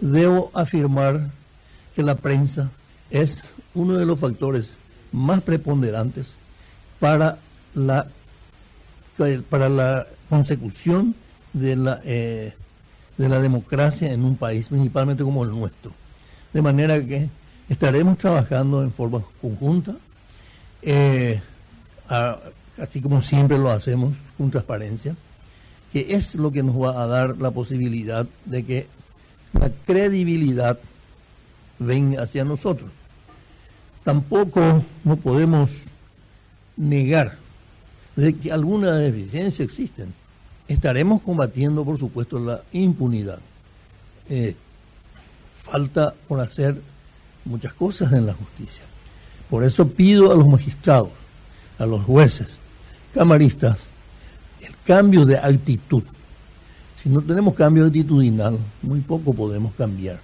debo 0.00 0.50
afirmar 0.54 1.28
que 1.94 2.02
la 2.02 2.14
prensa 2.14 2.70
es 3.10 3.42
uno 3.74 3.94
de 3.94 4.06
los 4.06 4.18
factores 4.18 4.76
más 5.12 5.42
preponderantes 5.42 6.34
para 7.00 7.38
la 7.74 8.06
para 9.50 9.68
la 9.68 10.06
consecución 10.28 11.14
de 11.52 11.76
la 11.76 12.00
eh, 12.04 12.52
de 13.16 13.28
la 13.28 13.40
democracia 13.40 14.12
en 14.12 14.24
un 14.24 14.36
país 14.36 14.68
principalmente 14.68 15.24
como 15.24 15.42
el 15.42 15.50
nuestro. 15.50 15.92
De 16.52 16.62
manera 16.62 17.04
que 17.04 17.28
estaremos 17.68 18.18
trabajando 18.18 18.82
en 18.82 18.92
forma 18.92 19.22
conjunta 19.40 19.96
eh, 20.82 21.40
así 22.78 23.00
como 23.00 23.20
siempre 23.20 23.58
lo 23.58 23.70
hacemos 23.70 24.14
con 24.36 24.50
transparencia 24.50 25.16
que 25.92 26.14
es 26.14 26.34
lo 26.34 26.52
que 26.52 26.62
nos 26.62 26.76
va 26.76 27.02
a 27.02 27.06
dar 27.06 27.38
la 27.38 27.50
posibilidad 27.50 28.26
de 28.44 28.64
que 28.64 28.86
la 29.52 29.70
credibilidad 29.86 30.78
venga 31.78 32.22
hacia 32.22 32.44
nosotros. 32.44 32.90
Tampoco 34.04 34.84
no 35.04 35.16
podemos 35.16 35.84
negar 36.76 37.36
de 38.16 38.34
que 38.34 38.52
alguna 38.52 38.96
deficiencia 38.96 39.64
existen. 39.64 40.12
Estaremos 40.66 41.22
combatiendo, 41.22 41.84
por 41.84 41.98
supuesto, 41.98 42.38
la 42.38 42.62
impunidad. 42.72 43.38
Eh, 44.28 44.54
falta 45.62 46.14
por 46.26 46.40
hacer 46.40 46.80
muchas 47.44 47.72
cosas 47.72 48.12
en 48.12 48.26
la 48.26 48.34
justicia. 48.34 48.82
Por 49.48 49.64
eso 49.64 49.88
pido 49.88 50.30
a 50.30 50.34
los 50.34 50.46
magistrados, 50.46 51.10
a 51.78 51.86
los 51.86 52.04
jueces, 52.04 52.56
camaristas, 53.14 53.78
el 54.60 54.74
cambio 54.84 55.24
de 55.24 55.38
actitud. 55.38 56.02
Si 57.02 57.08
no 57.08 57.20
tenemos 57.20 57.54
cambio 57.54 57.86
actitudinal, 57.86 58.58
muy 58.82 59.00
poco 59.00 59.32
podemos 59.32 59.72
cambiar. 59.74 60.18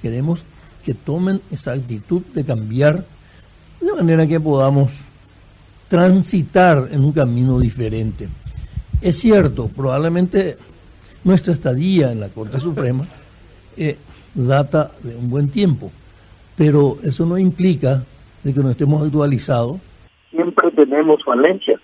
Queremos 0.00 0.44
que 0.84 0.94
tomen 0.94 1.40
esa 1.50 1.72
actitud 1.72 2.22
de 2.34 2.44
cambiar 2.44 3.04
de 3.80 3.92
manera 3.92 4.26
que 4.26 4.38
podamos 4.38 5.04
transitar 5.88 6.88
en 6.90 7.04
un 7.04 7.12
camino 7.12 7.58
diferente. 7.58 8.28
Es 9.00 9.18
cierto, 9.18 9.68
probablemente 9.68 10.56
nuestra 11.24 11.52
estadía 11.52 12.12
en 12.12 12.20
la 12.20 12.28
Corte 12.28 12.60
Suprema 12.60 13.04
eh, 13.76 13.96
data 14.34 14.90
de 15.02 15.16
un 15.16 15.28
buen 15.28 15.48
tiempo, 15.48 15.90
pero 16.56 16.98
eso 17.02 17.26
no 17.26 17.38
implica 17.38 18.02
de 18.42 18.54
que 18.54 18.60
no 18.60 18.70
estemos 18.70 19.04
actualizados. 19.04 19.78
Siempre 20.30 20.70
tenemos 20.72 21.22
falencias, 21.24 21.80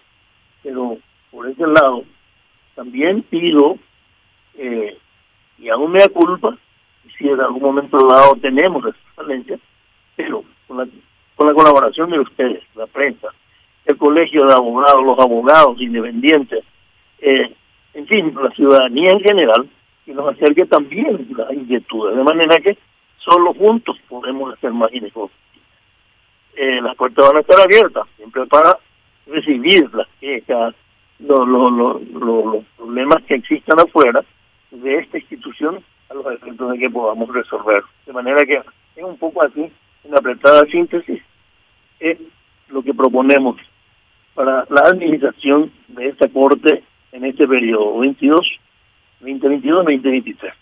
pero 0.62 0.98
por 1.30 1.48
ese 1.48 1.66
lado 1.66 2.04
también 2.74 3.22
pido, 3.22 3.76
eh, 4.60 4.98
y 5.58 5.70
aún 5.70 5.90
me 5.92 6.00
da 6.00 6.08
culpa, 6.10 6.54
si 7.16 7.26
en 7.26 7.40
algún 7.40 7.62
momento 7.62 7.96
dado 8.06 8.36
tenemos 8.36 8.84
esa 8.84 8.98
falencia, 9.14 9.58
pero 10.16 10.44
con 10.68 10.76
la, 10.76 10.86
con 11.34 11.46
la 11.46 11.54
colaboración 11.54 12.10
de 12.10 12.20
ustedes, 12.20 12.62
la 12.74 12.86
prensa, 12.86 13.28
el 13.86 13.96
colegio 13.96 14.44
de 14.44 14.52
abogados, 14.52 15.02
los 15.02 15.18
abogados 15.18 15.80
independientes, 15.80 16.62
eh, 17.20 17.54
en 17.94 18.06
fin, 18.06 18.34
la 18.40 18.50
ciudadanía 18.50 19.12
en 19.12 19.20
general, 19.20 19.66
y 20.06 20.12
nos 20.12 20.34
acerque 20.34 20.66
también 20.66 21.26
las 21.34 21.50
inquietudes, 21.52 22.16
de 22.16 22.22
manera 22.22 22.60
que 22.60 22.76
solo 23.16 23.54
juntos 23.54 23.96
podemos 24.08 24.52
hacer 24.52 24.72
más 24.72 24.92
y 24.92 25.02
Eh, 26.56 26.80
las 26.82 26.94
puertas 26.96 27.26
van 27.26 27.36
a 27.38 27.40
estar 27.40 27.60
abiertas, 27.60 28.06
siempre 28.16 28.44
para 28.46 28.76
recibir 29.26 29.88
las 29.94 30.08
quejas, 30.20 30.74
los, 31.18 31.48
los, 31.48 31.72
los, 31.72 32.02
los 32.12 32.64
problemas 32.76 33.22
que 33.26 33.36
existan 33.36 33.80
afuera 33.80 34.22
de 34.70 34.98
esta 34.98 35.18
institución 35.18 35.82
a 36.08 36.14
los 36.14 36.26
efectos 36.26 36.72
de 36.72 36.78
que 36.78 36.88
podamos 37.10 37.34
resolver. 37.34 37.82
De 38.06 38.12
manera 38.12 38.44
que 38.44 38.60
es 38.96 39.04
un 39.04 39.16
poco 39.16 39.44
así, 39.44 39.70
en 40.04 40.14
apretada 40.14 40.64
síntesis, 40.66 41.20
es 41.98 42.18
lo 42.68 42.82
que 42.82 42.94
proponemos 42.94 43.56
para 44.34 44.64
la 44.70 44.82
administración 44.86 45.72
de 45.88 46.08
esta 46.08 46.28
Corte 46.28 46.84
en 47.12 47.24
este 47.24 47.46
periodo 47.46 47.98
22, 47.98 48.60
2022-2023. 49.22 50.52